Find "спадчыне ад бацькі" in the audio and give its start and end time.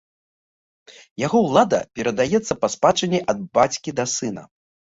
2.77-3.89